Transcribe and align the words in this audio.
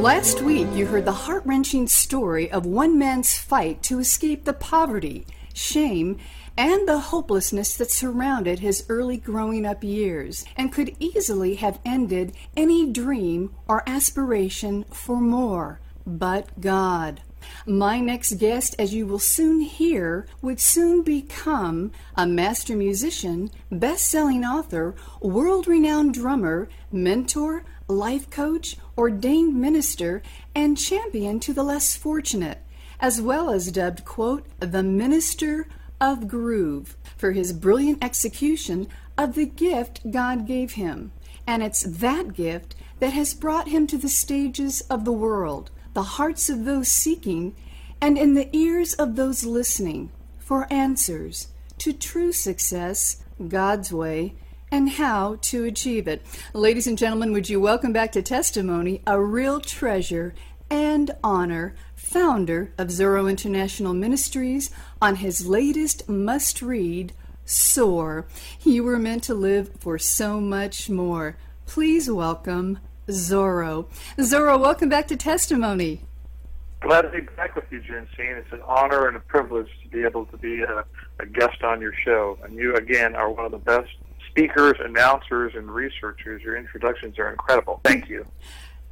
Last 0.00 0.40
week, 0.40 0.66
you 0.72 0.86
heard 0.86 1.04
the 1.04 1.12
heart 1.12 1.42
wrenching 1.44 1.86
story 1.86 2.50
of 2.50 2.64
one 2.64 2.98
man's 2.98 3.36
fight 3.36 3.82
to 3.82 3.98
escape 3.98 4.46
the 4.46 4.54
poverty, 4.54 5.26
shame, 5.52 6.16
and 6.56 6.88
the 6.88 6.98
hopelessness 6.98 7.76
that 7.76 7.90
surrounded 7.90 8.60
his 8.60 8.86
early 8.88 9.18
growing 9.18 9.66
up 9.66 9.84
years 9.84 10.46
and 10.56 10.72
could 10.72 10.96
easily 10.98 11.56
have 11.56 11.80
ended 11.84 12.34
any 12.56 12.90
dream 12.90 13.54
or 13.68 13.86
aspiration 13.86 14.86
for 14.90 15.20
more. 15.20 15.80
But 16.06 16.62
God. 16.62 17.20
My 17.66 18.00
next 18.00 18.38
guest, 18.38 18.76
as 18.78 18.94
you 18.94 19.06
will 19.06 19.18
soon 19.18 19.60
hear, 19.60 20.26
would 20.40 20.60
soon 20.60 21.02
become 21.02 21.92
a 22.16 22.26
master 22.26 22.74
musician, 22.74 23.50
best 23.70 24.06
selling 24.06 24.44
author, 24.44 24.94
world 25.20 25.66
renowned 25.66 26.14
drummer, 26.14 26.68
mentor, 26.90 27.64
life 27.90 28.30
coach, 28.30 28.76
ordained 28.96 29.54
minister, 29.54 30.22
and 30.54 30.78
champion 30.78 31.40
to 31.40 31.52
the 31.52 31.62
less 31.62 31.96
fortunate, 31.96 32.58
as 33.00 33.20
well 33.20 33.50
as 33.50 33.72
dubbed, 33.72 34.04
quote, 34.04 34.46
the 34.60 34.82
minister 34.82 35.66
of 36.00 36.28
groove 36.28 36.96
for 37.16 37.32
his 37.32 37.52
brilliant 37.52 38.02
execution 38.02 38.88
of 39.18 39.34
the 39.34 39.46
gift 39.46 40.10
God 40.10 40.46
gave 40.46 40.72
him. 40.72 41.12
And 41.46 41.62
it's 41.62 41.82
that 41.82 42.34
gift 42.34 42.74
that 43.00 43.12
has 43.12 43.34
brought 43.34 43.68
him 43.68 43.86
to 43.88 43.98
the 43.98 44.08
stages 44.08 44.80
of 44.82 45.04
the 45.04 45.12
world, 45.12 45.70
the 45.94 46.02
hearts 46.02 46.48
of 46.48 46.64
those 46.64 46.88
seeking, 46.88 47.54
and 48.00 48.16
in 48.16 48.34
the 48.34 48.54
ears 48.56 48.94
of 48.94 49.16
those 49.16 49.44
listening 49.44 50.10
for 50.38 50.72
answers 50.72 51.48
to 51.78 51.92
true 51.92 52.32
success 52.32 53.22
God's 53.48 53.92
way 53.92 54.34
and 54.70 54.88
how 54.90 55.36
to 55.42 55.64
achieve 55.64 56.06
it. 56.06 56.24
Ladies 56.54 56.86
and 56.86 56.96
gentlemen, 56.96 57.32
would 57.32 57.48
you 57.48 57.60
welcome 57.60 57.92
back 57.92 58.12
to 58.12 58.22
Testimony 58.22 59.02
a 59.06 59.20
real 59.20 59.60
treasure 59.60 60.34
and 60.70 61.10
honor, 61.24 61.74
founder 61.94 62.72
of 62.78 62.90
Zoro 62.90 63.26
International 63.26 63.92
Ministries, 63.92 64.70
on 65.02 65.16
his 65.16 65.46
latest 65.46 66.08
must 66.08 66.62
read, 66.62 67.12
Soar. 67.44 68.26
You 68.62 68.84
were 68.84 68.98
meant 68.98 69.24
to 69.24 69.34
live 69.34 69.70
for 69.80 69.98
so 69.98 70.40
much 70.40 70.88
more. 70.88 71.36
Please 71.66 72.08
welcome 72.08 72.78
Zoro. 73.10 73.88
Zoro, 74.20 74.56
welcome 74.56 74.88
back 74.88 75.08
to 75.08 75.16
Testimony. 75.16 76.02
Glad 76.80 77.02
to 77.02 77.08
be 77.10 77.20
back 77.20 77.56
with 77.56 77.64
you, 77.70 77.80
Jensine. 77.80 78.38
It's 78.38 78.52
an 78.52 78.62
honor 78.64 79.08
and 79.08 79.16
a 79.16 79.20
privilege 79.20 79.68
to 79.82 79.88
be 79.88 80.04
able 80.04 80.26
to 80.26 80.36
be 80.36 80.62
a, 80.62 80.84
a 81.18 81.26
guest 81.26 81.62
on 81.62 81.80
your 81.80 81.92
show. 81.92 82.38
And 82.44 82.54
you, 82.54 82.76
again, 82.76 83.16
are 83.16 83.30
one 83.30 83.44
of 83.44 83.50
the 83.50 83.58
best 83.58 83.90
speakers, 84.30 84.76
announcers, 84.80 85.52
and 85.54 85.70
researchers. 85.70 86.42
Your 86.42 86.56
introductions 86.56 87.18
are 87.18 87.30
incredible. 87.30 87.80
Thank 87.84 88.08
you. 88.08 88.26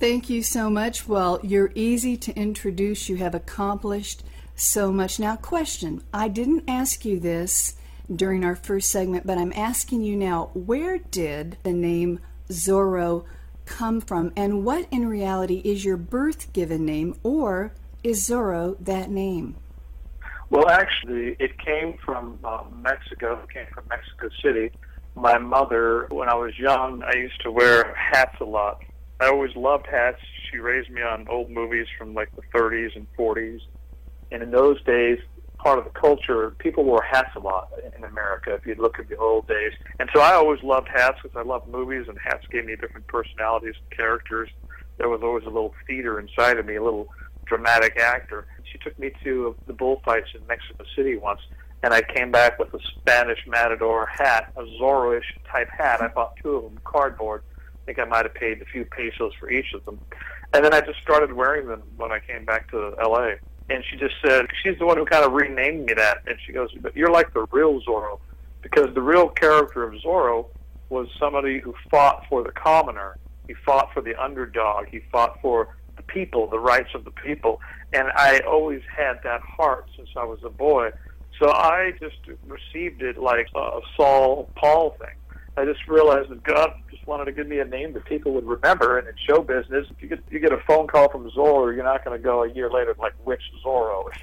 Thank 0.00 0.30
you 0.30 0.42
so 0.42 0.70
much. 0.70 1.08
Well, 1.08 1.40
you're 1.42 1.72
easy 1.74 2.16
to 2.18 2.36
introduce. 2.36 3.08
You 3.08 3.16
have 3.16 3.34
accomplished 3.34 4.22
so 4.54 4.92
much. 4.92 5.18
Now, 5.18 5.36
question 5.36 6.02
I 6.12 6.28
didn't 6.28 6.64
ask 6.68 7.04
you 7.04 7.18
this 7.18 7.74
during 8.14 8.44
our 8.44 8.56
first 8.56 8.90
segment, 8.90 9.26
but 9.26 9.38
I'm 9.38 9.52
asking 9.52 10.02
you 10.02 10.16
now 10.16 10.50
where 10.54 10.98
did 10.98 11.58
the 11.62 11.72
name 11.72 12.20
Zoro 12.50 13.24
come 13.66 14.00
from, 14.00 14.32
and 14.34 14.64
what 14.64 14.86
in 14.90 15.06
reality 15.06 15.60
is 15.64 15.84
your 15.84 15.98
birth 15.98 16.52
given 16.52 16.86
name, 16.86 17.18
or 17.22 17.72
is 18.02 18.24
Zoro 18.24 18.76
that 18.80 19.10
name? 19.10 19.56
Well, 20.48 20.70
actually, 20.70 21.36
it 21.38 21.58
came 21.58 21.98
from 22.02 22.38
uh, 22.42 22.64
Mexico. 22.80 23.38
It 23.42 23.52
came 23.52 23.66
from 23.74 23.84
Mexico 23.90 24.30
City 24.42 24.70
my 25.20 25.38
mother, 25.38 26.06
when 26.10 26.28
I 26.28 26.34
was 26.34 26.58
young, 26.58 27.02
I 27.02 27.16
used 27.16 27.40
to 27.42 27.50
wear 27.50 27.94
hats 27.94 28.36
a 28.40 28.44
lot. 28.44 28.82
I 29.20 29.28
always 29.28 29.54
loved 29.56 29.86
hats. 29.86 30.20
She 30.50 30.58
raised 30.58 30.90
me 30.90 31.02
on 31.02 31.26
old 31.28 31.50
movies 31.50 31.86
from 31.98 32.14
like 32.14 32.30
the 32.36 32.42
30s 32.56 32.96
and 32.96 33.06
40s. 33.18 33.60
And 34.30 34.42
in 34.42 34.50
those 34.50 34.82
days, 34.84 35.18
part 35.58 35.78
of 35.78 35.84
the 35.84 35.90
culture, 35.90 36.50
people 36.58 36.84
wore 36.84 37.02
hats 37.02 37.30
a 37.36 37.40
lot 37.40 37.70
in 37.96 38.04
America, 38.04 38.54
if 38.54 38.64
you 38.66 38.74
look 38.76 38.98
at 38.98 39.08
the 39.08 39.16
old 39.16 39.48
days. 39.48 39.72
And 39.98 40.08
so 40.14 40.20
I 40.20 40.34
always 40.34 40.62
loved 40.62 40.88
hats 40.88 41.18
because 41.22 41.36
I 41.36 41.42
loved 41.42 41.68
movies, 41.68 42.06
and 42.08 42.16
hats 42.18 42.46
gave 42.50 42.64
me 42.64 42.76
different 42.76 43.06
personalities 43.08 43.74
and 43.80 43.96
characters. 43.96 44.48
There 44.98 45.08
was 45.08 45.20
always 45.22 45.44
a 45.44 45.50
little 45.50 45.74
theater 45.86 46.20
inside 46.20 46.58
of 46.58 46.66
me, 46.66 46.76
a 46.76 46.82
little 46.82 47.08
dramatic 47.46 47.98
actor. 47.98 48.46
She 48.70 48.78
took 48.78 48.98
me 48.98 49.10
to 49.24 49.56
the 49.66 49.72
bullfights 49.72 50.28
in 50.34 50.46
Mexico 50.46 50.84
City 50.94 51.16
once, 51.16 51.40
and 51.82 51.94
I 51.94 52.02
came 52.02 52.30
back 52.30 52.58
with 52.58 52.74
a 52.74 52.80
Spanish 52.96 53.38
matador 53.46 54.06
hat, 54.06 54.52
a 54.56 54.62
Zorro-ish 54.80 55.36
type 55.50 55.68
hat. 55.70 56.02
I 56.02 56.08
bought 56.08 56.36
two 56.42 56.56
of 56.56 56.62
them, 56.64 56.80
cardboard. 56.84 57.42
I 57.56 57.86
think 57.86 57.98
I 57.98 58.04
might 58.04 58.24
have 58.24 58.34
paid 58.34 58.60
a 58.60 58.64
few 58.64 58.84
pesos 58.84 59.32
for 59.38 59.50
each 59.50 59.72
of 59.74 59.84
them. 59.84 60.00
And 60.52 60.64
then 60.64 60.74
I 60.74 60.80
just 60.80 61.00
started 61.00 61.32
wearing 61.32 61.68
them 61.68 61.82
when 61.96 62.10
I 62.10 62.18
came 62.18 62.44
back 62.44 62.70
to 62.72 62.94
LA. 63.00 63.34
And 63.70 63.84
she 63.88 63.96
just 63.96 64.14
said, 64.24 64.46
she's 64.62 64.78
the 64.78 64.86
one 64.86 64.96
who 64.96 65.04
kind 65.04 65.24
of 65.24 65.32
renamed 65.32 65.86
me 65.86 65.94
that. 65.94 66.22
And 66.26 66.36
she 66.44 66.52
goes, 66.52 66.70
but 66.80 66.96
you're 66.96 67.12
like 67.12 67.32
the 67.32 67.46
real 67.52 67.80
Zorro. 67.82 68.18
Because 68.62 68.92
the 68.94 69.02
real 69.02 69.28
character 69.28 69.84
of 69.84 69.94
Zorro 70.02 70.46
was 70.88 71.06
somebody 71.18 71.60
who 71.60 71.74
fought 71.90 72.24
for 72.28 72.42
the 72.42 72.50
commoner. 72.50 73.18
He 73.46 73.54
fought 73.54 73.92
for 73.92 74.00
the 74.00 74.20
underdog. 74.20 74.86
He 74.88 75.00
fought 75.12 75.40
for 75.40 75.76
the 75.96 76.02
people, 76.02 76.48
the 76.48 76.58
rights 76.58 76.90
of 76.94 77.04
the 77.04 77.10
people. 77.10 77.60
And 77.92 78.08
I 78.16 78.40
always 78.40 78.82
had 78.94 79.20
that 79.22 79.42
heart 79.42 79.88
since 79.96 80.08
I 80.16 80.24
was 80.24 80.40
a 80.42 80.50
boy 80.50 80.90
so 81.38 81.50
I 81.52 81.92
just 82.00 82.16
received 82.46 83.02
it 83.02 83.18
like 83.18 83.48
a 83.54 83.80
Saul 83.96 84.50
Paul 84.56 84.96
thing. 84.98 85.14
I 85.56 85.64
just 85.64 85.86
realized 85.88 86.30
that 86.30 86.44
God 86.44 86.70
just 86.90 87.04
wanted 87.06 87.24
to 87.24 87.32
give 87.32 87.48
me 87.48 87.58
a 87.58 87.64
name 87.64 87.92
that 87.94 88.04
people 88.04 88.32
would 88.32 88.46
remember. 88.46 88.96
And 88.98 89.08
in 89.08 89.14
show 89.28 89.42
business, 89.42 89.86
if 89.90 90.00
you 90.00 90.08
get 90.08 90.20
you 90.30 90.38
get 90.38 90.52
a 90.52 90.58
phone 90.66 90.86
call 90.86 91.08
from 91.08 91.28
Zoro, 91.30 91.70
you're 91.70 91.84
not 91.84 92.04
going 92.04 92.16
to 92.16 92.22
go 92.22 92.44
a 92.44 92.52
year 92.52 92.70
later 92.70 92.94
like 92.98 93.14
which 93.24 93.42
Zoro. 93.62 94.08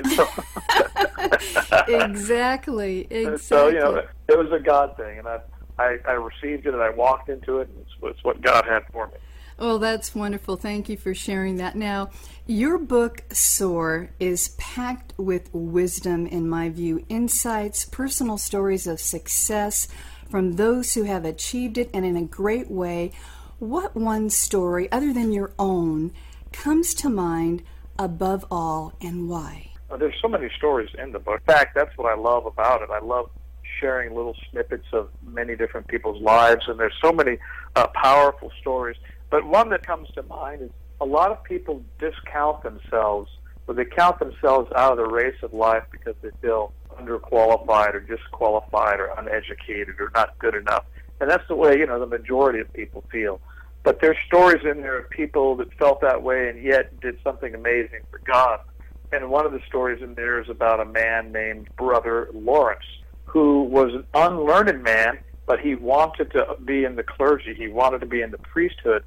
exactly. 1.88 3.08
Exactly. 3.10 3.38
So 3.38 3.68
you 3.68 3.80
know, 3.80 4.02
it 4.30 4.38
was 4.38 4.52
a 4.52 4.60
God 4.60 4.96
thing, 4.96 5.20
and 5.20 5.28
I, 5.28 5.40
I 5.78 5.98
I 6.08 6.12
received 6.14 6.68
it, 6.68 6.74
and 6.74 6.82
I 6.82 6.90
walked 6.90 7.28
into 7.30 7.60
it, 7.60 7.68
and 7.68 7.80
it's, 7.80 7.92
it's 8.04 8.24
what 8.24 8.42
God 8.42 8.66
had 8.66 8.84
for 8.94 9.08
me. 9.08 9.16
Well, 9.58 9.80
that's 9.80 10.14
wonderful. 10.14 10.58
Thank 10.58 10.90
you 10.90 10.98
for 10.98 11.14
sharing 11.14 11.58
that. 11.58 11.76
Now, 11.76 12.10
your 12.48 12.78
book, 12.78 13.24
Soar, 13.32 14.12
is 14.20 14.50
packed 14.58 15.14
with 15.18 15.50
wisdom, 15.54 16.28
in 16.28 16.48
my 16.48 16.70
view, 16.70 17.04
insights, 17.10 17.86
personal 17.86 18.38
stories 18.38 18.86
of 18.86 19.00
success 19.00 19.88
from 20.30 20.54
those 20.54 20.94
who 20.94 21.04
have 21.04 21.26
achieved 21.26 21.78
it 21.78 21.90
and 21.94 22.06
in 22.06 22.16
a 22.16 22.24
great 22.24 22.70
way. 22.70 23.12
What 23.58 23.96
one 23.96 24.30
story, 24.30 24.92
other 24.92 25.12
than 25.12 25.32
your 25.32 25.54
own, 25.58 26.12
comes 26.52 26.94
to 26.96 27.10
mind 27.10 27.64
above 27.98 28.46
all 28.52 28.94
and 29.02 29.28
why? 29.28 29.72
There's 29.98 30.16
so 30.22 30.28
many 30.28 30.50
stories 30.58 30.90
in 30.98 31.14
the 31.14 31.20
book. 31.20 31.40
In 31.48 31.54
fact, 31.54 31.74
that's 31.74 31.98
what 31.98 32.12
I 32.12 32.16
love 32.16 32.46
about 32.46 32.82
it. 32.82 32.90
I 32.92 33.00
love 33.00 33.30
sharing 33.80 34.16
little 34.16 34.36
snippets 34.52 34.86
of 34.94 35.10
many 35.26 35.56
different 35.56 35.88
people's 35.88 36.22
lives, 36.22 36.66
and 36.68 36.80
there's 36.80 36.94
so 37.02 37.12
many 37.12 37.38
uh, 37.76 37.88
powerful 37.88 38.52
stories. 38.60 38.98
But 39.30 39.46
one 39.46 39.70
that 39.70 39.86
comes 39.86 40.10
to 40.12 40.24
mind 40.24 40.62
is 40.62 40.70
a 41.02 41.06
lot 41.06 41.32
of 41.32 41.44
people 41.44 41.84
discount 42.00 42.64
themselves, 42.64 43.30
or 43.68 43.74
they 43.74 43.86
count 43.86 44.20
themselves 44.20 44.72
out 44.76 44.92
of 44.92 44.98
the 44.98 45.08
race 45.08 45.36
of 45.44 45.54
life 45.54 45.84
because 45.92 46.16
they 46.22 46.30
feel 46.42 46.74
underqualified 47.00 47.94
or 47.94 48.00
disqualified 48.00 49.00
or 49.00 49.08
uneducated 49.18 50.00
or 50.00 50.12
not 50.14 50.38
good 50.40 50.56
enough. 50.56 50.86
And 51.20 51.30
that's 51.30 51.48
the 51.48 51.56
way, 51.56 51.78
you 51.78 51.86
know, 51.86 52.00
the 52.00 52.06
majority 52.06 52.60
of 52.60 52.72
people 52.74 53.04
feel. 53.12 53.42
But 53.84 54.02
there's 54.02 54.18
stories 54.26 54.64
in 54.66 54.82
there 54.82 54.98
of 54.98 55.10
people 55.10 55.56
that 55.58 55.74
felt 55.74 56.02
that 56.02 56.24
way 56.24 56.50
and 56.50 56.62
yet 56.62 57.00
did 57.00 57.18
something 57.24 57.54
amazing 57.54 58.02
for 58.10 58.20
God. 58.26 58.60
And 59.12 59.30
one 59.30 59.46
of 59.46 59.52
the 59.52 59.62
stories 59.68 60.02
in 60.02 60.16
there 60.16 60.42
is 60.42 60.50
about 60.50 60.80
a 60.80 60.86
man 60.86 61.32
named 61.32 61.70
Brother 61.78 62.30
Lawrence, 62.34 62.86
who 63.26 63.64
was 63.64 63.94
an 63.94 64.06
unlearned 64.14 64.82
man, 64.82 65.20
but 65.46 65.60
he 65.60 65.76
wanted 65.76 66.32
to 66.32 66.58
be 66.66 66.84
in 66.84 66.96
the 66.96 67.04
clergy. 67.04 67.54
He 67.54 67.68
wanted 67.68 68.00
to 68.00 68.08
be 68.08 68.22
in 68.22 68.32
the 68.32 68.40
priesthood 68.40 69.04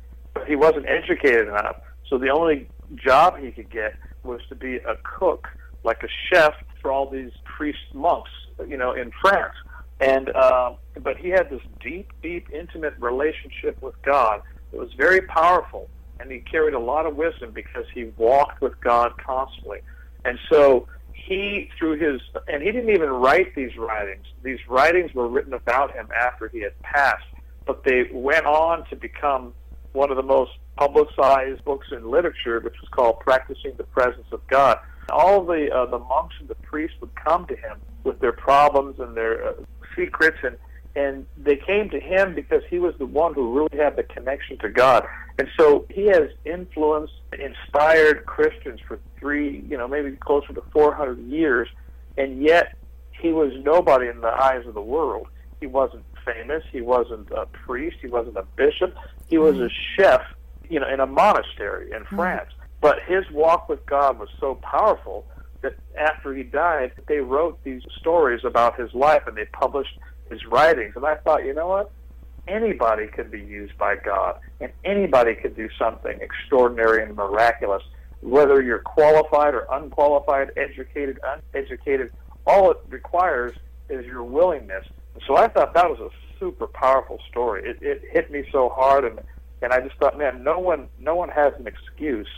he 0.46 0.56
wasn't 0.56 0.86
educated 0.88 1.48
enough. 1.48 1.76
So 2.08 2.18
the 2.18 2.30
only 2.30 2.68
job 2.96 3.38
he 3.38 3.50
could 3.50 3.70
get 3.70 3.94
was 4.22 4.40
to 4.48 4.54
be 4.54 4.76
a 4.76 4.96
cook, 5.02 5.48
like 5.84 6.02
a 6.02 6.08
chef 6.30 6.54
for 6.80 6.90
all 6.90 7.08
these 7.08 7.32
priest 7.44 7.78
monks, 7.92 8.30
you 8.66 8.76
know, 8.76 8.92
in 8.92 9.12
France. 9.20 9.54
And 10.00 10.30
uh, 10.30 10.74
but 11.02 11.16
he 11.16 11.28
had 11.28 11.50
this 11.50 11.62
deep, 11.80 12.12
deep, 12.22 12.48
intimate 12.52 12.94
relationship 12.98 13.80
with 13.82 14.00
God. 14.02 14.42
It 14.72 14.78
was 14.78 14.92
very 14.96 15.22
powerful, 15.22 15.88
and 16.20 16.30
he 16.30 16.38
carried 16.38 16.74
a 16.74 16.78
lot 16.78 17.06
of 17.06 17.16
wisdom 17.16 17.50
because 17.52 17.84
he 17.92 18.12
walked 18.16 18.60
with 18.60 18.80
God 18.80 19.12
constantly. 19.18 19.80
And 20.24 20.38
so 20.50 20.86
he, 21.12 21.68
through 21.78 21.98
his, 21.98 22.20
and 22.46 22.62
he 22.62 22.70
didn't 22.70 22.90
even 22.90 23.10
write 23.10 23.54
these 23.54 23.76
writings. 23.76 24.24
These 24.42 24.60
writings 24.68 25.12
were 25.14 25.28
written 25.28 25.52
about 25.52 25.94
him 25.94 26.08
after 26.16 26.48
he 26.48 26.60
had 26.60 26.78
passed, 26.82 27.24
but 27.66 27.82
they 27.84 28.08
went 28.12 28.46
on 28.46 28.86
to 28.90 28.96
become 28.96 29.52
one 29.92 30.10
of 30.10 30.16
the 30.16 30.22
most 30.22 30.52
publicized 30.76 31.64
books 31.64 31.88
in 31.92 32.10
literature, 32.10 32.60
which 32.60 32.80
was 32.80 32.88
called 32.90 33.20
Practicing 33.20 33.72
the 33.76 33.84
Presence 33.84 34.26
of 34.32 34.46
God. 34.48 34.78
All 35.10 35.44
the 35.44 35.70
uh, 35.74 35.86
the 35.86 35.98
monks 35.98 36.36
and 36.38 36.48
the 36.48 36.54
priests 36.56 36.96
would 37.00 37.14
come 37.14 37.46
to 37.46 37.56
him 37.56 37.78
with 38.04 38.20
their 38.20 38.32
problems 38.32 38.98
and 38.98 39.16
their 39.16 39.48
uh, 39.48 39.52
secrets, 39.96 40.38
and 40.42 40.56
and 40.94 41.26
they 41.36 41.56
came 41.56 41.88
to 41.90 42.00
him 42.00 42.34
because 42.34 42.62
he 42.68 42.78
was 42.78 42.94
the 42.98 43.06
one 43.06 43.32
who 43.34 43.54
really 43.54 43.82
had 43.82 43.96
the 43.96 44.02
connection 44.02 44.58
to 44.58 44.68
God. 44.68 45.06
And 45.38 45.48
so 45.56 45.86
he 45.90 46.06
has 46.06 46.30
influenced, 46.44 47.12
inspired 47.38 48.26
Christians 48.26 48.80
for 48.86 48.98
three, 49.18 49.64
you 49.68 49.78
know, 49.78 49.86
maybe 49.86 50.16
closer 50.16 50.52
to 50.52 50.62
400 50.72 51.20
years, 51.20 51.68
and 52.16 52.42
yet 52.42 52.76
he 53.12 53.30
was 53.32 53.52
nobody 53.62 54.08
in 54.08 54.20
the 54.20 54.28
eyes 54.28 54.66
of 54.66 54.74
the 54.74 54.80
world. 54.80 55.28
He 55.60 55.66
wasn't 55.66 56.04
famous. 56.24 56.64
He 56.72 56.80
wasn't 56.80 57.30
a 57.30 57.46
priest. 57.46 57.98
He 58.00 58.08
wasn't 58.08 58.36
a 58.36 58.44
bishop. 58.56 58.96
He 59.28 59.38
was 59.38 59.56
mm-hmm. 59.56 59.64
a 59.64 59.68
chef, 59.96 60.22
you 60.68 60.80
know, 60.80 60.88
in 60.88 61.00
a 61.00 61.06
monastery 61.06 61.92
in 61.92 62.02
mm-hmm. 62.02 62.16
France. 62.16 62.50
But 62.80 62.98
his 63.06 63.24
walk 63.30 63.68
with 63.68 63.84
God 63.86 64.18
was 64.18 64.28
so 64.38 64.54
powerful 64.56 65.26
that 65.62 65.76
after 65.98 66.34
he 66.34 66.44
died, 66.44 66.92
they 67.08 67.18
wrote 67.18 67.62
these 67.64 67.82
stories 67.98 68.44
about 68.44 68.78
his 68.78 68.92
life 68.94 69.22
and 69.26 69.36
they 69.36 69.46
published 69.46 69.98
his 70.30 70.44
writings. 70.46 70.92
And 70.94 71.04
I 71.04 71.16
thought, 71.16 71.44
you 71.44 71.54
know 71.54 71.68
what? 71.68 71.90
Anybody 72.46 73.08
can 73.08 73.28
be 73.30 73.40
used 73.40 73.76
by 73.76 73.96
God, 73.96 74.38
and 74.58 74.72
anybody 74.82 75.34
can 75.34 75.52
do 75.52 75.68
something 75.78 76.18
extraordinary 76.22 77.02
and 77.02 77.14
miraculous, 77.14 77.82
whether 78.22 78.62
you're 78.62 78.78
qualified 78.78 79.54
or 79.54 79.66
unqualified, 79.70 80.52
educated, 80.56 81.18
uneducated. 81.52 82.10
All 82.46 82.70
it 82.70 82.78
requires 82.88 83.54
is 83.90 84.06
your 84.06 84.22
willingness. 84.22 84.86
So 85.26 85.36
I 85.36 85.48
thought 85.48 85.74
that 85.74 85.90
was 85.90 86.00
a 86.00 86.08
super 86.38 86.66
powerful 86.66 87.18
story. 87.30 87.62
It, 87.68 87.78
it 87.80 88.02
hit 88.10 88.30
me 88.30 88.44
so 88.52 88.68
hard, 88.68 89.04
and 89.04 89.20
and 89.60 89.72
I 89.72 89.80
just 89.80 89.96
thought, 89.96 90.16
man, 90.16 90.44
no 90.44 90.58
one 90.58 90.88
no 90.98 91.14
one 91.14 91.28
has 91.28 91.52
an 91.58 91.66
excuse 91.66 92.28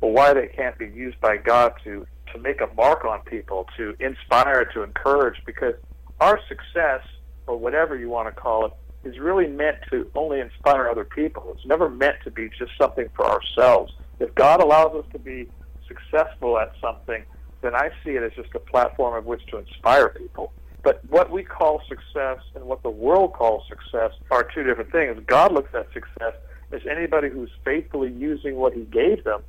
for 0.00 0.12
why 0.12 0.32
they 0.34 0.48
can't 0.48 0.76
be 0.78 0.86
used 0.86 1.20
by 1.20 1.36
God 1.36 1.72
to 1.84 2.06
to 2.32 2.38
make 2.38 2.60
a 2.60 2.74
mark 2.74 3.04
on 3.04 3.20
people, 3.20 3.66
to 3.76 3.94
inspire, 4.00 4.64
to 4.72 4.82
encourage, 4.82 5.36
because 5.44 5.74
our 6.20 6.40
success 6.48 7.02
or 7.46 7.58
whatever 7.58 7.96
you 7.96 8.08
want 8.08 8.34
to 8.34 8.40
call 8.40 8.64
it, 8.66 8.72
is 9.04 9.18
really 9.18 9.48
meant 9.48 9.76
to 9.90 10.08
only 10.14 10.40
inspire 10.40 10.88
other 10.88 11.04
people. 11.04 11.52
It's 11.54 11.66
never 11.66 11.90
meant 11.90 12.16
to 12.24 12.30
be 12.30 12.48
just 12.58 12.70
something 12.80 13.08
for 13.14 13.26
ourselves. 13.26 13.92
If 14.20 14.34
God 14.34 14.62
allows 14.62 14.94
us 14.94 15.04
to 15.12 15.18
be 15.18 15.48
successful 15.88 16.58
at 16.58 16.72
something, 16.80 17.24
then 17.62 17.74
I 17.74 17.90
see 18.04 18.12
it 18.12 18.22
as 18.22 18.32
just 18.36 18.54
a 18.54 18.60
platform 18.60 19.16
of 19.16 19.26
which 19.26 19.44
to 19.46 19.58
inspire 19.58 20.08
people. 20.10 20.52
But 20.82 21.00
what 21.08 21.30
we 21.30 21.44
call 21.44 21.80
success 21.88 22.38
and 22.54 22.64
what 22.64 22.82
the 22.82 22.90
world 22.90 23.34
calls 23.34 23.62
success 23.68 24.12
are 24.30 24.42
two 24.42 24.64
different 24.64 24.90
things. 24.90 25.22
God 25.26 25.52
looks 25.52 25.74
at 25.74 25.86
success 25.92 26.34
as 26.72 26.80
anybody 26.90 27.28
who's 27.28 27.50
faithfully 27.64 28.12
using 28.12 28.56
what 28.56 28.72
He 28.72 28.82
gave 28.82 29.22
them 29.24 29.42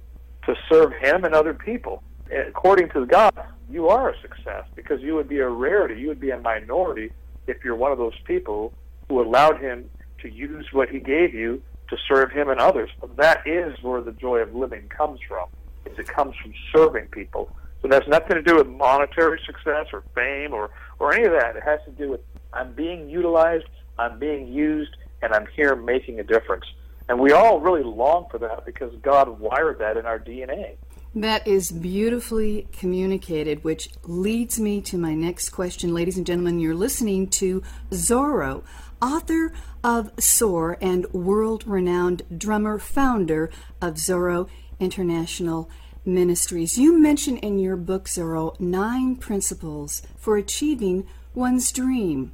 to 0.46 0.56
serve 0.70 0.94
Him 1.02 1.24
and 1.24 1.34
other 1.34 1.54
people. 1.54 2.04
according 2.32 2.90
to 2.90 3.06
God, 3.06 3.34
you 3.70 3.90
are 3.90 4.10
a 4.10 4.22
success 4.22 4.66
because 4.76 5.02
you 5.02 5.16
would 5.16 5.28
be 5.28 5.40
a 5.40 5.50
rarity, 5.50 6.00
you 6.00 6.08
would 6.08 6.20
be 6.20 6.32
a 6.32 6.40
minority 6.40 7.12
if 7.48 7.64
you're 7.64 7.76
one 7.76 7.92
of 7.92 7.98
those 7.98 8.18
people 8.26 8.74
who 9.10 9.22
allowed 9.22 9.60
him 9.60 9.90
to 10.22 10.30
use 10.30 10.68
what 10.72 10.90
he 10.90 11.00
gave 11.00 11.34
you 11.34 11.62
to 11.90 11.98
serve 12.08 12.32
him 12.32 12.50
and 12.50 12.60
others. 12.60 12.90
But 13.00 13.18
that 13.18 13.46
is 13.46 13.76
where 13.82 14.02
the 14.02 14.12
joy 14.12 14.38
of 14.38 14.56
living 14.56 14.88
comes 14.90 15.20
from. 15.28 15.50
It 15.86 16.08
comes 16.08 16.36
from 16.42 16.54
serving 16.74 17.08
people. 17.08 17.52
So 17.82 17.90
that's 17.90 18.08
nothing 18.08 18.36
to 18.38 18.42
do 18.42 18.56
with 18.56 18.68
monetary 18.68 19.40
success 19.46 19.88
or 19.92 20.04
fame 20.16 20.54
or, 20.54 20.70
or 21.04 21.14
any 21.14 21.26
of 21.26 21.34
that. 21.34 21.56
It 21.56 21.64
has 21.64 21.80
to 21.86 21.92
do 21.92 22.10
with 22.10 22.22
I'm 22.54 22.74
being 22.74 23.10
utilized, 23.10 23.66
I'm 24.00 24.20
being 24.20 24.48
used, 24.48 24.96
and 25.22 25.34
I'm 25.34 25.48
here 25.56 25.76
making 25.76 26.20
a 26.20 26.24
difference. 26.24 26.66
And 27.10 27.20
we 27.20 27.34
all 27.34 27.60
really 27.60 27.84
long 27.84 28.28
for 28.32 28.38
that 28.40 28.66
because 28.66 28.94
God 29.02 29.40
wired 29.40 29.80
that 29.80 29.98
in 29.98 30.06
our 30.06 30.20
DNA. 30.20 30.78
That 31.16 31.46
is 31.46 31.72
beautifully 31.72 32.68
communicated, 32.72 33.64
which 33.64 33.90
leads 34.04 34.60
me 34.60 34.82
to 34.82 34.98
my 34.98 35.14
next 35.14 35.50
question. 35.50 35.94
Ladies 35.94 36.18
and 36.18 36.26
gentlemen, 36.26 36.60
you're 36.60 36.74
listening 36.74 37.28
to 37.30 37.62
Zoro, 37.94 38.64
author 39.02 39.52
of 39.84 40.10
Soar 40.18 40.78
and 40.82 41.06
world 41.12 41.68
renowned 41.68 42.24
drummer, 42.36 42.80
founder 42.80 43.52
of 43.82 44.00
Zoro 44.00 44.48
International 44.80 45.70
Ministries. 46.06 46.78
You 46.78 47.00
mention 47.00 47.38
in 47.38 47.60
your 47.60 47.76
book, 47.76 48.08
Zoro, 48.08 48.56
nine 48.60 49.16
principles 49.16 50.02
for 50.18 50.38
achieving 50.38 51.08
one's 51.34 51.72
dream. 51.72 52.32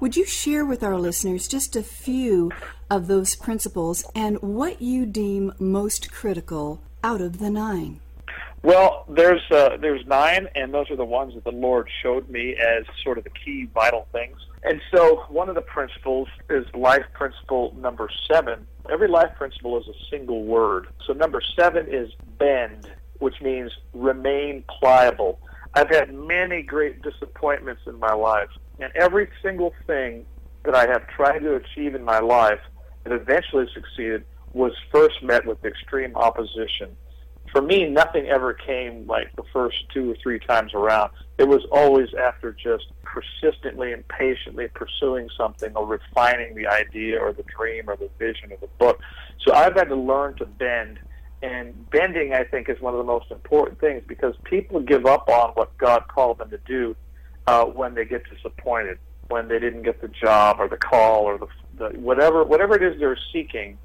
Would 0.00 0.16
you 0.16 0.26
share 0.26 0.64
with 0.64 0.82
our 0.82 0.98
listeners 0.98 1.46
just 1.46 1.76
a 1.76 1.82
few 1.82 2.50
of 2.90 3.06
those 3.06 3.36
principles 3.36 4.04
and 4.14 4.40
what 4.42 4.82
you 4.82 5.06
deem 5.06 5.52
most 5.58 6.10
critical 6.12 6.82
out 7.04 7.20
of 7.20 7.38
the 7.38 7.50
nine? 7.50 8.00
Well, 8.62 9.04
there's 9.08 9.42
uh, 9.50 9.76
there's 9.80 10.06
nine, 10.06 10.48
and 10.54 10.72
those 10.72 10.88
are 10.90 10.96
the 10.96 11.04
ones 11.04 11.34
that 11.34 11.42
the 11.42 11.50
Lord 11.50 11.88
showed 12.02 12.28
me 12.28 12.54
as 12.54 12.84
sort 13.02 13.18
of 13.18 13.24
the 13.24 13.30
key 13.30 13.68
vital 13.74 14.06
things. 14.12 14.36
And 14.62 14.80
so, 14.94 15.24
one 15.28 15.48
of 15.48 15.56
the 15.56 15.62
principles 15.62 16.28
is 16.48 16.64
life 16.72 17.04
principle 17.12 17.74
number 17.76 18.08
seven. 18.30 18.64
Every 18.90 19.08
life 19.08 19.34
principle 19.36 19.80
is 19.80 19.88
a 19.88 20.10
single 20.10 20.44
word. 20.44 20.86
So, 21.06 21.12
number 21.12 21.42
seven 21.58 21.92
is 21.92 22.12
bend, 22.38 22.88
which 23.22 23.40
means 23.40 23.70
remain 23.94 24.64
pliable. 24.68 25.38
I've 25.74 25.88
had 25.88 26.12
many 26.12 26.62
great 26.62 27.02
disappointments 27.02 27.82
in 27.86 27.98
my 27.98 28.12
life, 28.12 28.50
and 28.78 28.92
every 28.94 29.28
single 29.42 29.72
thing 29.86 30.26
that 30.64 30.74
I 30.74 30.86
have 30.86 31.06
tried 31.08 31.38
to 31.38 31.54
achieve 31.54 31.94
in 31.94 32.04
my 32.04 32.18
life 32.18 32.60
that 33.04 33.12
eventually 33.12 33.66
succeeded 33.72 34.24
was 34.52 34.72
first 34.90 35.22
met 35.22 35.46
with 35.46 35.64
extreme 35.64 36.14
opposition 36.16 36.96
for 37.52 37.60
me, 37.60 37.86
nothing 37.88 38.26
ever 38.28 38.54
came 38.54 39.06
like 39.06 39.34
the 39.36 39.42
first 39.52 39.76
two 39.92 40.12
or 40.12 40.16
three 40.22 40.38
times 40.38 40.72
around. 40.72 41.10
It 41.38 41.48
was 41.48 41.62
always 41.70 42.08
after 42.14 42.52
just 42.52 42.86
persistently 43.02 43.92
and 43.92 44.06
patiently 44.08 44.68
pursuing 44.68 45.28
something 45.36 45.76
or 45.76 45.86
refining 45.86 46.54
the 46.54 46.66
idea 46.66 47.20
or 47.20 47.32
the 47.32 47.42
dream 47.42 47.84
or 47.88 47.96
the 47.96 48.08
vision 48.18 48.52
of 48.52 48.60
the 48.60 48.68
book. 48.78 49.00
So 49.46 49.52
I've 49.52 49.74
had 49.74 49.88
to 49.90 49.96
learn 49.96 50.34
to 50.36 50.46
bend. 50.46 50.98
And 51.42 51.90
bending, 51.90 52.32
I 52.32 52.44
think, 52.44 52.68
is 52.68 52.80
one 52.80 52.94
of 52.94 52.98
the 52.98 53.04
most 53.04 53.30
important 53.30 53.80
things 53.80 54.02
because 54.06 54.34
people 54.44 54.80
give 54.80 55.06
up 55.06 55.28
on 55.28 55.50
what 55.50 55.76
God 55.76 56.04
called 56.08 56.38
them 56.38 56.50
to 56.50 56.58
do 56.58 56.94
uh, 57.48 57.64
when 57.64 57.94
they 57.94 58.04
get 58.04 58.22
disappointed, 58.32 58.98
when 59.28 59.48
they 59.48 59.58
didn't 59.58 59.82
get 59.82 60.00
the 60.00 60.08
job 60.08 60.56
or 60.60 60.68
the 60.68 60.76
call 60.76 61.24
or 61.24 61.38
the, 61.38 61.48
the 61.78 61.98
whatever 61.98 62.44
whatever 62.44 62.76
it 62.76 62.82
is 62.82 63.00
they're 63.00 63.18
seeking. 63.32 63.76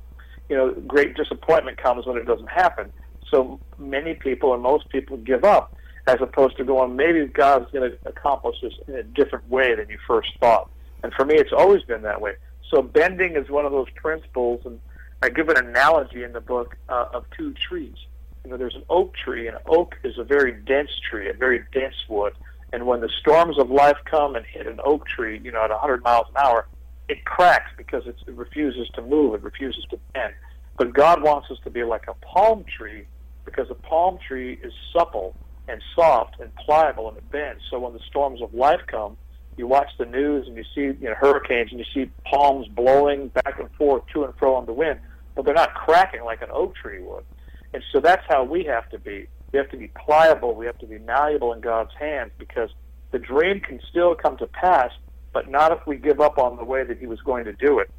You 0.50 0.56
know, 0.56 0.72
great 0.88 1.16
disappointment 1.16 1.78
comes 1.78 2.06
when 2.06 2.16
it 2.16 2.26
doesn't 2.26 2.50
happen. 2.50 2.94
So 3.30 3.60
many 3.78 4.14
people 4.14 4.54
and 4.54 4.64
most 4.64 4.88
people 4.90 5.18
give 5.18 5.44
up 5.44 5.76
as 6.08 6.18
opposed 6.22 6.56
to 6.58 6.64
going, 6.64 6.96
maybe 6.96 7.26
God's 7.26 7.70
going 7.72 7.92
to 7.92 7.98
accomplish 8.06 8.56
this 8.62 8.74
in 8.88 8.96
a 8.96 9.04
different 9.04 9.50
way 9.50 9.76
than 9.76 9.90
you 9.90 9.98
first 10.08 10.30
thought. 10.40 10.70
And 11.04 11.14
for 11.14 11.26
me, 11.26 11.36
it's 11.36 11.52
always 11.52 11.84
been 11.84 12.02
that 12.04 12.22
way. 12.22 12.36
So 12.72 12.82
bending 12.82 13.36
is 13.36 13.50
one 13.50 13.66
of 13.66 13.74
those 13.74 13.90
principles, 13.96 14.62
and 14.66 14.80
I 15.22 15.30
give 15.30 15.50
an 15.50 15.58
analogy 15.58 16.24
in 16.24 16.34
the 16.34 16.42
book 16.42 16.78
uh, 16.90 17.06
of 17.14 17.26
two 17.36 17.54
trees. 17.68 17.96
You 18.44 18.52
know, 18.52 18.58
there's 18.58 18.76
an 18.76 18.84
oak 18.90 19.16
tree, 19.16 19.48
and 19.48 19.58
oak 19.66 19.96
is 20.04 20.18
a 20.18 20.24
very 20.24 20.54
dense 20.54 20.92
tree, 21.10 21.30
a 21.30 21.34
very 21.34 21.64
dense 21.74 21.96
wood. 22.08 22.34
And 22.72 22.86
when 22.86 23.02
the 23.02 23.10
storms 23.20 23.58
of 23.58 23.70
life 23.70 23.98
come 24.06 24.36
and 24.36 24.46
hit 24.46 24.68
an 24.68 24.80
oak 24.84 25.08
tree, 25.08 25.40
you 25.44 25.52
know, 25.52 25.64
at 25.64 25.70
100 25.70 26.04
miles 26.04 26.28
an 26.30 26.46
hour, 26.46 26.68
it 27.10 27.26
cracks 27.26 27.72
because 27.78 28.06
it 28.06 28.16
refuses 28.28 28.90
to 28.96 29.02
move, 29.02 29.34
it 29.34 29.44
refuses 29.44 29.86
to 29.90 30.00
bend. 30.14 30.34
But 30.78 30.94
God 30.94 31.24
wants 31.24 31.50
us 31.50 31.58
to 31.64 31.70
be 31.70 31.84
like 31.84 32.06
a 32.08 32.14
palm 32.26 32.66
tree 32.78 33.08
because 33.46 33.70
a 33.72 33.76
palm 33.76 34.20
tree 34.28 34.60
is 34.62 34.74
supple 34.94 35.36
and 35.68 35.82
soft 35.96 36.40
and 36.40 36.54
pliable 36.56 37.08
and 37.10 37.18
it 37.18 37.32
bends. 37.32 37.62
So 37.72 37.80
when 37.80 37.94
the 37.94 38.02
storms 38.08 38.42
of 38.42 38.54
life 38.54 38.82
come, 38.88 39.18
you 39.58 39.68
watch 39.68 39.90
the 39.98 40.06
news 40.06 40.48
and 40.48 40.56
you 40.56 40.64
see 40.74 40.98
you 41.02 41.10
know 41.10 41.16
hurricanes 41.16 41.72
and 41.72 41.80
you 41.80 41.86
see 41.94 42.10
palms 42.26 42.68
blowing 42.68 43.30
back 43.30 43.60
and 43.60 43.70
forth 43.72 44.04
to 44.14 44.24
and 44.24 44.34
fro 44.38 44.56
on 44.56 44.66
the 44.66 44.74
wind, 44.74 45.00
but 45.36 45.46
they're 45.46 45.54
not 45.54 45.74
cracking 45.74 46.24
like 46.24 46.42
an 46.42 46.50
oak 46.52 46.76
tree 46.76 47.02
would. 47.02 47.24
And 47.74 47.84
so 47.92 48.00
that's 48.00 48.24
how 48.30 48.44
we 48.44 48.64
have 48.66 48.90
to 48.90 49.00
be. 49.00 49.28
We 49.52 49.60
have 49.60 49.70
to 49.72 49.78
be 49.78 49.88
pliable. 49.88 50.56
We 50.56 50.66
have 50.66 50.78
to 50.80 50.86
be 50.86 51.00
malleable 51.00 51.54
in 51.54 51.62
God's 51.62 51.92
hands 52.00 52.32
because 52.38 52.70
the 53.12 53.20
dream 53.20 53.60
can 53.62 53.80
still 53.90 54.14
come 54.14 54.38
to 54.38 54.48
pass, 54.48 54.92
but 55.34 55.50
not 55.50 55.72
if 55.72 55.86
we 55.88 55.98
give 55.98 56.20
up 56.20 56.38
on 56.38 56.58
the 56.58 56.66
way 56.66 56.84
that 56.84 57.00
He 57.00 57.08
was 57.08 57.22
going 57.22 57.46
to 57.46 57.54
do 57.54 57.80
it. 57.80 57.90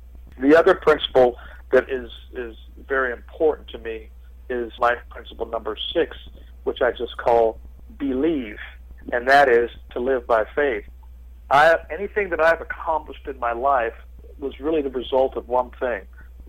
The 0.41 0.57
other 0.57 0.75
principle 0.75 1.37
that 1.73 1.91
is 1.91 2.11
is 2.33 2.57
very 2.87 3.13
important 3.13 3.69
to 3.69 3.79
me 3.79 4.11
is 4.49 4.73
life 4.79 4.99
principle 5.11 5.47
number 5.47 5.77
six, 5.93 6.17
which 6.65 6.81
I 6.83 6.93
just 6.93 7.17
call 7.17 7.59
believe, 7.99 8.59
and 9.13 9.29
that 9.29 9.49
is 9.49 9.71
to 9.91 10.01
live 10.01 10.27
by 10.27 10.45
faith. 10.55 10.85
I, 11.51 11.77
anything 11.91 12.31
that 12.31 12.41
I've 12.41 12.61
accomplished 12.61 13.27
in 13.27 13.39
my 13.39 13.53
life 13.53 13.95
was 14.39 14.61
really 14.61 14.83
the 14.83 14.91
result 14.91 15.37
of 15.37 15.49
one 15.49 15.71
thing, 15.81 16.03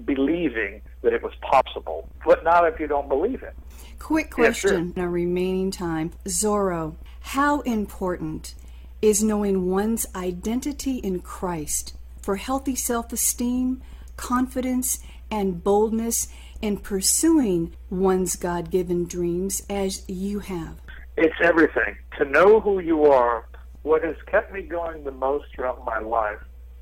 believing 0.06 0.82
that 1.02 1.14
it 1.14 1.24
was 1.24 1.34
possible, 1.42 2.08
but 2.26 2.44
not 2.44 2.68
if 2.68 2.80
you 2.80 2.88
don't 2.88 3.08
believe 3.08 3.42
it. 3.44 3.56
Quick 3.98 4.32
question 4.32 4.70
yeah, 4.70 4.78
sure. 4.78 4.94
in 4.96 5.02
our 5.02 5.10
remaining 5.10 5.72
time. 5.72 6.12
Zoro, 6.28 6.98
how 7.22 7.62
important 7.62 8.56
is 9.02 9.24
knowing 9.24 9.70
one's 9.70 10.06
identity 10.16 10.98
in 10.98 11.20
Christ 11.20 11.96
for 12.22 12.36
healthy 12.36 12.76
self 12.76 13.14
esteem, 13.14 13.82
confidence, 14.18 15.00
and 15.32 15.64
boldness 15.64 16.28
in 16.62 16.78
pursuing 16.78 17.74
one's 17.90 18.36
God 18.36 18.70
given 18.70 19.06
dreams 19.06 19.62
as 19.70 20.04
you 20.10 20.40
have? 20.40 20.82
It's 21.16 21.36
everything. 21.42 21.98
To 22.18 22.26
know 22.26 22.60
who 22.60 22.80
you 22.80 23.06
are, 23.06 23.46
what 23.84 24.04
has 24.04 24.16
kept 24.28 24.52
me 24.52 24.62
going 24.62 25.04
the 25.04 25.12
most 25.12 25.46
throughout 25.56 25.84
my 25.86 26.00
life 26.00 26.40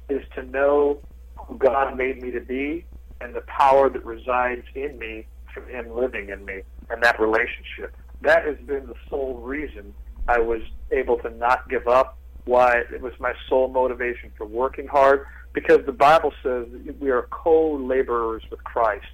is 0.10 0.22
to 0.36 0.44
know 0.44 1.00
who 1.36 1.58
God 1.58 1.98
made 1.98 2.22
me 2.22 2.32
to 2.32 2.42
be 2.42 2.86
and 3.22 3.36
the 3.36 3.42
power 3.42 3.90
that 3.90 4.06
resides 4.06 4.66
in 4.76 4.98
me 4.98 5.26
from 5.54 5.68
Him 5.68 5.96
living 5.96 6.30
in 6.30 6.44
me 6.46 6.62
and 6.90 7.02
that 7.04 7.20
relationship. 7.20 7.96
That 8.22 8.46
has 8.46 8.58
been 8.66 8.88
the 8.88 8.96
sole 9.10 9.36
reason 9.36 9.94
I 10.28 10.40
was 10.40 10.62
able 10.92 11.18
to 11.20 11.30
not 11.30 11.70
give 11.70 11.88
up, 11.88 12.18
why 12.46 12.78
it 12.92 13.02
was 13.02 13.14
my 13.20 13.34
sole 13.50 13.68
motivation 13.68 14.32
for 14.38 14.46
working 14.46 14.88
hard, 14.88 15.26
because 15.54 15.86
the 15.86 15.92
Bible 15.92 16.34
says 16.44 16.68
we 17.00 17.10
are 17.10 17.28
co 17.32 17.74
laborers 17.76 18.44
with 18.50 18.64
Christ. 18.64 19.06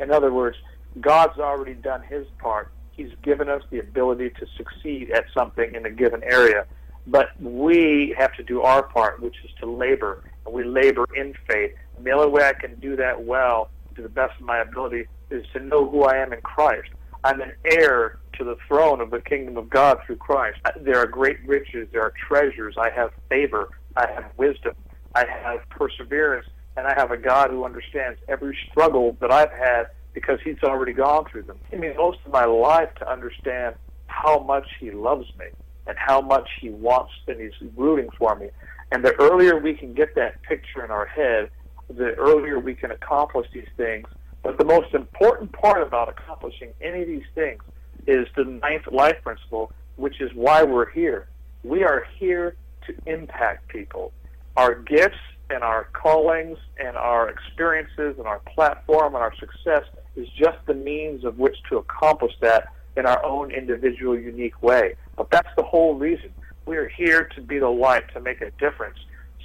In 0.00 0.10
other 0.10 0.32
words, 0.32 0.56
God's 1.00 1.38
already 1.38 1.74
done 1.74 2.02
His 2.02 2.26
part. 2.38 2.72
He's 2.92 3.10
given 3.22 3.48
us 3.48 3.62
the 3.70 3.78
ability 3.78 4.30
to 4.30 4.46
succeed 4.56 5.10
at 5.10 5.24
something 5.36 5.74
in 5.74 5.86
a 5.86 5.90
given 5.90 6.22
area. 6.24 6.66
But 7.08 7.28
we 7.40 8.14
have 8.18 8.34
to 8.34 8.42
do 8.42 8.60
our 8.62 8.82
part, 8.82 9.20
which 9.22 9.36
is 9.42 9.50
to 9.60 9.66
labor. 9.66 10.22
And 10.44 10.54
we 10.54 10.62
labor 10.64 11.06
in 11.16 11.34
faith. 11.48 11.72
And 11.96 12.04
the 12.06 12.10
only 12.10 12.28
way 12.28 12.44
I 12.44 12.52
can 12.52 12.78
do 12.80 12.96
that 12.96 13.24
well, 13.24 13.70
to 13.96 14.02
the 14.02 14.10
best 14.10 14.34
of 14.38 14.46
my 14.46 14.58
ability, 14.58 15.06
is 15.30 15.44
to 15.54 15.60
know 15.60 15.88
who 15.88 16.04
I 16.04 16.16
am 16.16 16.32
in 16.32 16.42
Christ. 16.42 16.90
I'm 17.24 17.40
an 17.40 17.52
heir 17.64 18.18
to 18.38 18.44
the 18.44 18.56
throne 18.68 19.00
of 19.00 19.10
the 19.10 19.20
kingdom 19.20 19.56
of 19.56 19.70
God 19.70 19.98
through 20.06 20.16
Christ. 20.16 20.58
There 20.80 20.98
are 20.98 21.06
great 21.06 21.38
riches, 21.46 21.88
there 21.92 22.02
are 22.02 22.12
treasures. 22.28 22.76
I 22.78 22.90
have 22.90 23.10
favor, 23.28 23.70
I 23.96 24.06
have 24.12 24.30
wisdom, 24.36 24.74
I 25.14 25.24
have 25.26 25.68
perseverance, 25.70 26.46
and 26.76 26.86
I 26.86 26.94
have 26.94 27.10
a 27.10 27.16
God 27.16 27.50
who 27.50 27.64
understands 27.64 28.20
every 28.28 28.56
struggle 28.70 29.16
that 29.20 29.32
I've 29.32 29.50
had 29.50 29.84
because 30.12 30.38
He's 30.44 30.62
already 30.62 30.92
gone 30.92 31.24
through 31.30 31.42
them. 31.42 31.58
It 31.72 31.80
means 31.80 31.96
most 31.96 32.18
of 32.24 32.32
my 32.32 32.44
life 32.44 32.94
to 33.00 33.10
understand 33.10 33.74
how 34.06 34.40
much 34.40 34.66
He 34.78 34.90
loves 34.90 35.26
me 35.38 35.46
and 35.88 35.96
how 35.98 36.20
much 36.20 36.48
He 36.60 36.70
wants 36.70 37.12
and 37.26 37.40
He's 37.40 37.70
rooting 37.76 38.08
for 38.16 38.36
me. 38.36 38.48
And 38.92 39.04
the 39.04 39.14
earlier 39.20 39.58
we 39.58 39.74
can 39.74 39.94
get 39.94 40.14
that 40.14 40.42
picture 40.42 40.84
in 40.84 40.90
our 40.90 41.06
head, 41.06 41.50
the 41.88 42.14
earlier 42.14 42.58
we 42.60 42.74
can 42.74 42.90
accomplish 42.90 43.48
these 43.52 43.68
things 43.76 44.06
but 44.42 44.58
the 44.58 44.64
most 44.64 44.94
important 44.94 45.52
part 45.52 45.82
about 45.82 46.08
accomplishing 46.08 46.72
any 46.80 47.02
of 47.02 47.08
these 47.08 47.26
things 47.34 47.62
is 48.06 48.26
the 48.36 48.44
ninth 48.44 48.86
life 48.90 49.16
principle, 49.22 49.72
which 49.96 50.20
is 50.20 50.30
why 50.34 50.62
we're 50.62 50.90
here. 50.90 51.28
We 51.64 51.82
are 51.82 52.06
here 52.18 52.56
to 52.86 52.94
impact 53.06 53.68
people. 53.68 54.12
Our 54.56 54.76
gifts 54.76 55.18
and 55.50 55.62
our 55.62 55.88
callings 55.92 56.58
and 56.82 56.96
our 56.96 57.28
experiences 57.28 58.14
and 58.18 58.26
our 58.26 58.38
platform 58.54 59.14
and 59.14 59.22
our 59.22 59.34
success 59.38 59.82
is 60.16 60.28
just 60.30 60.58
the 60.66 60.74
means 60.74 61.24
of 61.24 61.38
which 61.38 61.56
to 61.68 61.78
accomplish 61.78 62.32
that 62.40 62.72
in 62.98 63.06
our 63.06 63.24
own 63.24 63.50
individual, 63.50 64.18
unique 64.18 64.62
way. 64.62 64.94
But 65.16 65.30
that's 65.30 65.48
the 65.56 65.62
whole 65.62 65.94
reason. 65.94 66.32
We 66.66 66.76
are 66.76 66.88
here 66.88 67.30
to 67.34 67.40
be 67.40 67.58
the 67.58 67.68
light, 67.68 68.12
to 68.12 68.20
make 68.20 68.40
a 68.40 68.50
difference. 68.52 68.98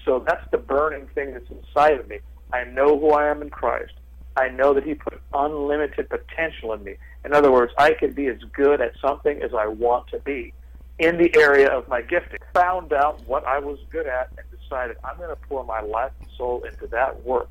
So 0.04 0.24
that's 0.28 0.46
the 0.52 0.58
burning 0.58 1.08
thing 1.16 1.34
that's 1.34 1.50
inside 1.50 2.00
of 2.00 2.08
me. 2.10 2.20
I 2.52 2.66
know 2.66 3.00
who 3.00 3.12
I 3.12 3.30
am 3.30 3.42
in 3.42 3.50
Christ. 3.50 3.94
I 4.36 4.50
know 4.50 4.74
that 4.74 4.84
He 4.84 4.96
put 4.96 5.22
unlimited 5.34 6.10
potential 6.10 6.74
in 6.74 6.84
me. 6.84 6.96
In 7.24 7.34
other 7.34 7.52
words, 7.52 7.72
I 7.78 7.94
could 7.94 8.16
be 8.16 8.28
as 8.28 8.40
good 8.54 8.82
at 8.82 8.94
something 9.00 9.42
as 9.42 9.52
I 9.54 9.68
want 9.68 10.08
to 10.08 10.20
be 10.20 10.54
in 11.00 11.18
the 11.18 11.34
area 11.38 11.70
of 11.70 11.88
my 11.88 12.02
gifting. 12.02 12.40
Found 12.54 12.94
out 12.94 13.22
what 13.28 13.46
I 13.46 13.60
was 13.60 13.80
good 13.92 14.08
at 14.08 14.32
and 14.38 14.46
decided 14.60 14.98
I'm 15.04 15.18
going 15.18 15.30
to 15.30 15.36
pour 15.48 15.64
my 15.64 15.82
life 15.82 16.12
and 16.20 16.30
soul 16.38 16.64
into 16.64 16.88
that 16.88 17.24
work 17.24 17.50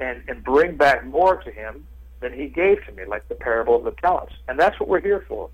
and, 0.00 0.22
and 0.28 0.42
bring 0.42 0.76
back 0.76 1.04
more 1.04 1.36
to 1.36 1.50
Him 1.50 1.86
than 2.22 2.32
He 2.32 2.46
gave 2.46 2.84
to 2.86 2.92
me, 2.92 3.04
like 3.04 3.28
the 3.28 3.34
parable 3.34 3.76
of 3.76 3.84
the 3.84 4.00
talents. 4.00 4.32
And 4.48 4.58
that's 4.58 4.78
what 4.80 4.88
we're 4.88 5.00
here 5.00 5.24
for. 5.28 5.50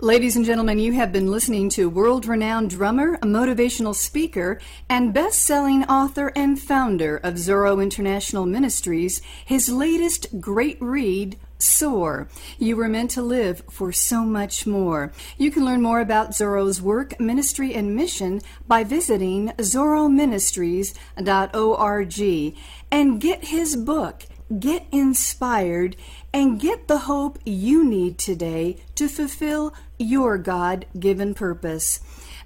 Ladies 0.00 0.36
and 0.36 0.44
gentlemen, 0.44 0.78
you 0.78 0.92
have 0.92 1.12
been 1.12 1.30
listening 1.30 1.68
to 1.70 1.88
world 1.88 2.26
renowned 2.26 2.70
drummer, 2.70 3.16
motivational 3.18 3.94
speaker, 3.94 4.60
and 4.88 5.14
best 5.14 5.44
selling 5.44 5.84
author 5.84 6.32
and 6.34 6.60
founder 6.60 7.16
of 7.18 7.38
Zoro 7.38 7.80
International 7.80 8.44
Ministries, 8.44 9.22
his 9.44 9.70
latest 9.70 10.40
great 10.40 10.76
read, 10.80 11.38
Soar. 11.62 12.28
You 12.58 12.74
were 12.74 12.88
meant 12.88 13.12
to 13.12 13.22
live 13.22 13.62
for 13.70 13.92
so 13.92 14.24
much 14.24 14.66
more. 14.66 15.12
You 15.38 15.52
can 15.52 15.64
learn 15.64 15.80
more 15.80 16.00
about 16.00 16.34
Zoro's 16.34 16.82
work, 16.82 17.20
ministry, 17.20 17.72
and 17.72 17.94
mission 17.94 18.40
by 18.66 18.82
visiting 18.82 19.50
zoroministries.org 19.58 22.56
and 22.90 23.20
get 23.20 23.44
his 23.44 23.76
book, 23.76 24.26
Get 24.58 24.86
Inspired 24.90 25.96
and 26.32 26.60
get 26.60 26.88
the 26.88 26.98
hope 26.98 27.38
you 27.44 27.84
need 27.84 28.18
today 28.18 28.82
to 28.96 29.08
fulfill 29.08 29.72
your 29.98 30.36
God 30.36 30.84
given 30.98 31.32
purpose. 31.32 32.00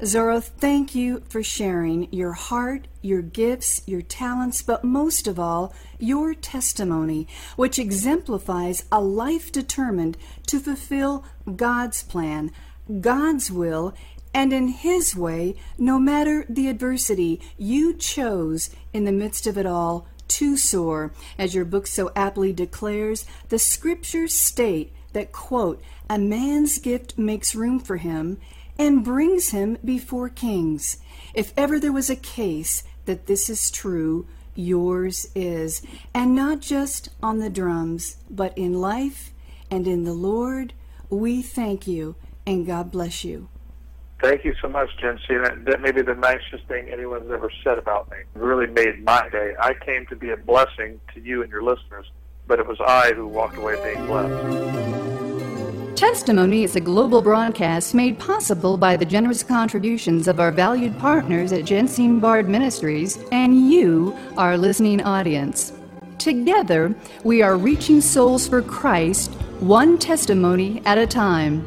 Zoro, 0.04 0.40
thank 0.40 0.94
you 0.94 1.22
for 1.28 1.42
sharing 1.42 2.12
your 2.12 2.34
heart, 2.34 2.86
your 3.00 3.22
gifts, 3.22 3.80
your 3.86 4.02
talents, 4.02 4.60
but 4.60 4.84
most 4.84 5.26
of 5.26 5.38
all, 5.38 5.75
your 5.98 6.34
testimony, 6.34 7.26
which 7.56 7.78
exemplifies 7.78 8.84
a 8.92 9.00
life 9.00 9.50
determined 9.50 10.18
to 10.48 10.60
fulfill 10.60 11.25
God's 11.56 12.02
plan, 12.02 12.52
God's 13.00 13.50
will, 13.50 13.94
and 14.34 14.52
in 14.52 14.68
His 14.68 15.16
way, 15.16 15.56
no 15.78 15.98
matter 15.98 16.44
the 16.48 16.68
adversity 16.68 17.40
you 17.56 17.94
chose 17.94 18.68
in 18.92 19.04
the 19.04 19.12
midst 19.12 19.46
of 19.46 19.56
it 19.56 19.66
all 19.66 20.06
to 20.28 20.56
soar, 20.56 21.12
As 21.38 21.54
your 21.54 21.64
book 21.64 21.87
so 21.87 22.11
aptly 22.14 22.52
declares, 22.52 23.26
the 23.49 23.59
scriptures 23.59 24.35
state 24.35 24.92
that, 25.12 25.33
quote, 25.33 25.83
a 26.09 26.18
man's 26.18 26.78
gift 26.78 27.18
makes 27.18 27.54
room 27.54 27.78
for 27.78 27.97
him 27.97 28.38
and 28.78 29.04
brings 29.04 29.50
him 29.50 29.78
before 29.85 30.28
kings. 30.28 30.99
If 31.35 31.52
ever 31.56 31.78
there 31.78 31.92
was 31.92 32.11
a 32.11 32.16
case 32.16 32.83
that 33.06 33.26
this 33.26 33.49
is 33.49 33.71
true, 33.71 34.26
yours 34.54 35.28
is. 35.35 35.83
And 36.14 36.35
not 36.35 36.61
just 36.61 37.09
on 37.23 37.38
the 37.38 37.50
drums, 37.50 38.16
but 38.28 38.56
in 38.56 38.75
life 38.80 39.33
and 39.71 39.87
in 39.87 40.04
the 40.04 40.14
Lord, 40.14 40.73
we 41.09 41.42
thank 41.42 41.87
you 41.87 42.16
and 42.47 42.66
God 42.66 42.90
bless 42.90 43.25
you. 43.25 43.49
Thank 44.20 44.44
you 44.44 44.54
so 44.62 44.68
much, 44.68 44.88
Jen. 44.99 45.18
See, 45.28 45.35
that, 45.37 45.64
that 45.66 45.80
may 45.82 45.92
be 45.92 46.02
the 46.02 46.14
nicest 46.14 46.64
thing 46.68 46.88
anyone's 46.88 47.30
ever 47.30 47.50
said 47.62 47.78
about 47.78 48.11
me. 48.11 48.16
It 48.18 48.40
really 48.40 48.66
made 48.66 49.04
my 49.04 49.28
day. 49.28 49.54
I 49.61 49.75
came 49.75 50.06
to 50.06 50.16
be 50.16 50.30
a 50.30 50.37
blessing 50.37 51.00
to 51.14 51.20
you 51.20 51.42
and 51.42 51.50
your 51.50 51.62
listeners, 51.62 52.06
but 52.46 52.58
it 52.58 52.66
was 52.66 52.78
I 52.80 53.12
who 53.12 53.26
walked 53.26 53.58
away 53.58 53.75
being 53.82 54.06
blessed. 54.06 54.87
Testimony 55.96 56.62
is 56.62 56.76
a 56.76 56.80
global 56.80 57.23
broadcast 57.23 57.94
made 57.94 58.18
possible 58.18 58.76
by 58.76 58.96
the 58.96 59.04
generous 59.04 59.42
contributions 59.42 60.28
of 60.28 60.40
our 60.40 60.50
valued 60.50 60.99
partners 60.99 61.52
at 61.52 61.64
Jensine 61.64 62.20
Bard 62.20 62.49
Ministries 62.49 63.18
and 63.32 63.70
you, 63.70 64.16
our 64.37 64.58
listening 64.58 65.02
audience. 65.02 65.73
Together, 66.18 66.94
we 67.25 67.42
are 67.42 67.56
reaching 67.56 68.00
souls 68.00 68.49
for 68.49 68.61
Christ, 68.62 69.32
one 69.61 69.99
testimony 69.99 70.82
at 70.85 70.99
a 70.99 71.06
time. 71.06 71.66